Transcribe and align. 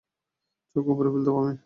চোখ 0.75 0.85
উপরে 0.87 1.09
ফেলতাম 1.13 1.35
আমি। 1.41 1.53